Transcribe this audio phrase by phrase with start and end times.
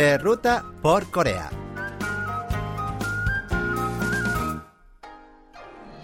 [0.00, 1.50] De ruta por Corea.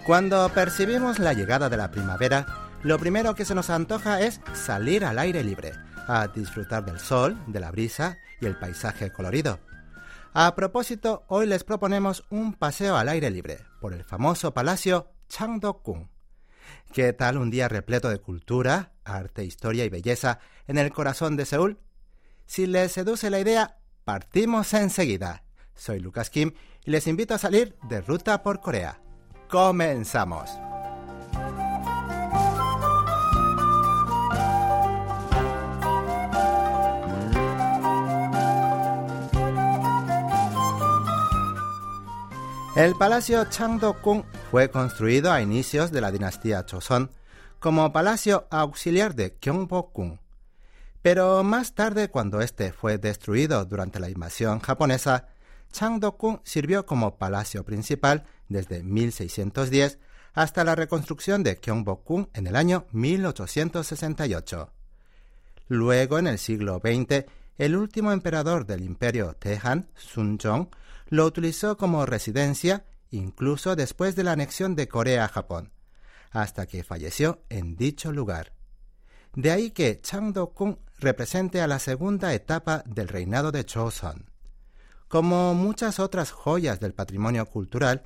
[0.05, 2.45] Cuando percibimos la llegada de la primavera,
[2.83, 5.71] lo primero que se nos antoja es salir al aire libre,
[6.07, 9.59] a disfrutar del sol, de la brisa y el paisaje colorido.
[10.31, 16.07] A propósito, hoy les proponemos un paseo al aire libre por el famoso palacio Changdok-gung.
[16.93, 20.37] ¿Qué tal un día repleto de cultura, arte, historia y belleza
[20.67, 21.79] en el corazón de Seúl?
[22.45, 25.43] Si les seduce la idea, partimos enseguida.
[25.75, 26.53] Soy Lucas Kim
[26.85, 29.01] y les invito a salir de ruta por Corea.
[29.49, 30.49] Comenzamos.
[42.77, 47.11] El palacio Changdok-gung fue construido a inicios de la dinastía Joseon
[47.59, 50.19] como palacio auxiliar de Gyeongbok-gung.
[51.01, 55.27] Pero más tarde, cuando este fue destruido durante la invasión japonesa,
[55.71, 59.99] Changdok-gung sirvió como palacio principal desde 1610
[60.33, 64.71] hasta la reconstrucción de Gyeongbok-gung en el año 1868.
[65.67, 67.25] Luego, en el siglo XX,
[67.57, 70.69] el último emperador del imperio Tehan, Sunjong,
[71.09, 75.71] lo utilizó como residencia incluso después de la anexión de Corea a Japón,
[76.31, 78.53] hasta que falleció en dicho lugar.
[79.33, 84.29] De ahí que Changdok-gung represente a la segunda etapa del reinado de Joseon.
[85.07, 88.03] Como muchas otras joyas del patrimonio cultural,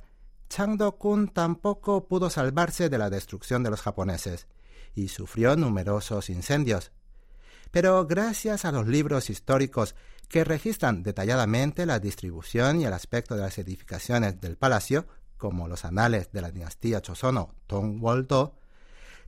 [0.48, 4.46] Changdok-gung tampoco pudo salvarse de la destrucción de los japoneses
[4.94, 6.92] y sufrió numerosos incendios.
[7.70, 9.94] Pero gracias a los libros históricos
[10.28, 15.06] que registran detalladamente la distribución y el aspecto de las edificaciones del palacio,
[15.38, 18.54] como los anales de la dinastía Chosono Tongwol-do,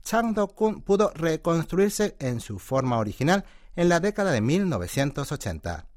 [0.05, 3.43] Changdok-kun pudo reconstruirse en su forma original
[3.75, 5.87] en la década de 1980.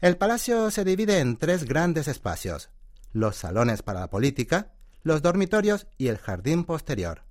[0.00, 2.70] El palacio se divide en tres grandes espacios,
[3.12, 7.22] los salones para la política, los dormitorios y el jardín posterior.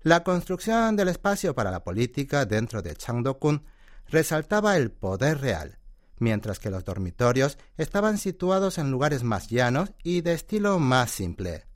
[0.00, 3.64] La construcción del espacio para la política dentro de Changdok-kun
[4.08, 5.78] resaltaba el poder real,
[6.18, 11.66] mientras que los dormitorios estaban situados en lugares más llanos y de estilo más simple.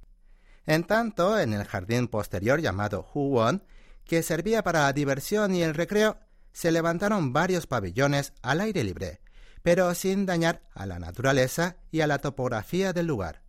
[0.67, 3.63] En tanto, en el jardín posterior llamado Huwon,
[4.05, 6.19] que servía para la diversión y el recreo,
[6.53, 9.21] se levantaron varios pabellones al aire libre,
[9.63, 13.43] pero sin dañar a la naturaleza y a la topografía del lugar.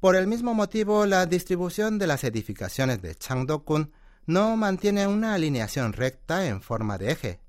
[0.00, 3.92] Por el mismo motivo, la distribución de las edificaciones de Changdok-kun
[4.26, 7.40] no mantiene una alineación recta en forma de eje,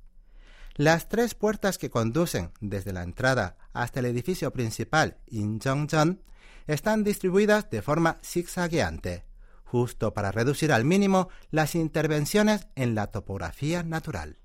[0.75, 6.21] las tres puertas que conducen desde la entrada hasta el edificio principal Incheonjeon
[6.67, 9.25] están distribuidas de forma zigzagueante,
[9.63, 14.37] justo para reducir al mínimo las intervenciones en la topografía natural.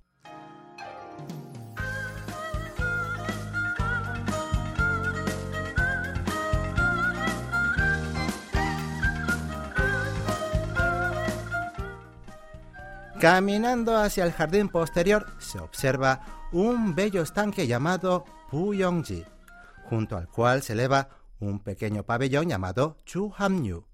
[13.21, 19.27] Caminando hacia el jardín posterior se observa un bello estanque llamado Puyongji,
[19.91, 23.87] junto al cual se eleva un pequeño pabellón llamado Chuhamnyu,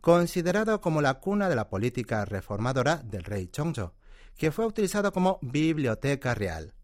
[0.00, 3.92] considerado como la cuna de la política reformadora del rey Chongzhou,
[4.36, 6.74] que fue utilizado como biblioteca real.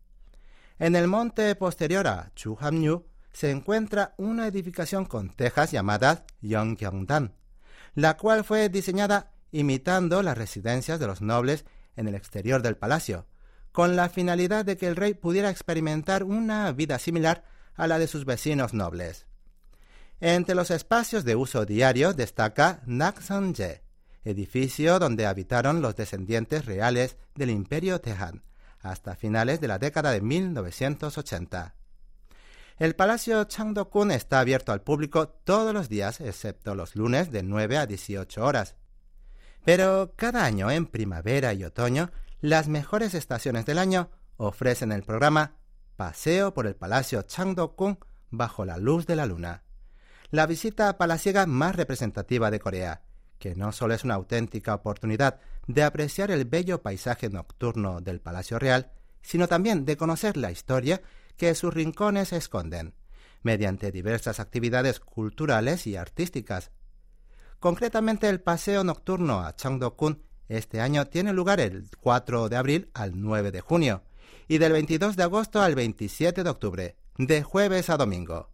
[0.78, 7.34] En el monte posterior a Chuhamnyu se encuentra una edificación con tejas llamada Yonggyongdan,
[7.94, 11.64] la cual fue diseñada imitando las residencias de los nobles
[11.96, 13.26] en el exterior del palacio,
[13.70, 18.06] con la finalidad de que el rey pudiera experimentar una vida similar a la de
[18.06, 19.26] sus vecinos nobles.
[20.24, 23.82] Entre los espacios de uso diario destaca Naksanje,
[24.22, 28.44] edificio donde habitaron los descendientes reales del imperio Tehan,
[28.78, 31.74] hasta finales de la década de 1980.
[32.78, 37.78] El Palacio Changdokun está abierto al público todos los días, excepto los lunes de 9
[37.78, 38.76] a 18 horas,
[39.64, 45.56] pero cada año, en primavera y otoño, las mejores estaciones del año ofrecen el programa
[45.96, 47.98] Paseo por el Palacio Changdok-gung
[48.30, 49.64] bajo la luz de la luna.
[50.32, 53.02] La visita palaciega más representativa de Corea,
[53.38, 55.38] que no solo es una auténtica oportunidad
[55.68, 58.90] de apreciar el bello paisaje nocturno del Palacio Real,
[59.20, 61.00] sino también de conocer la historia
[61.36, 62.94] que sus rincones esconden,
[63.42, 66.72] mediante diversas actividades culturales y artísticas,
[67.62, 73.20] Concretamente, el paseo nocturno a Changdok-kun este año tiene lugar el 4 de abril al
[73.20, 74.02] 9 de junio
[74.48, 78.50] y del 22 de agosto al 27 de octubre, de jueves a domingo.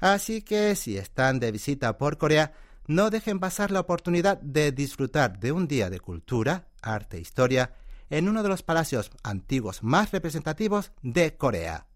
[0.00, 2.52] Así que si están de visita por Corea,
[2.86, 7.74] no dejen pasar la oportunidad de disfrutar de un día de cultura, arte e historia
[8.08, 11.86] en uno de los palacios antiguos más representativos de Corea.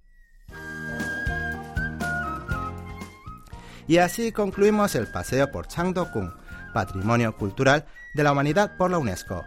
[3.87, 6.33] Y así concluimos el paseo por Changdokgung,
[6.73, 9.43] Patrimonio Cultural de la Humanidad por la UNESCO.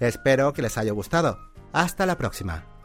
[0.00, 1.38] Espero que les haya gustado.
[1.72, 2.77] Hasta la próxima.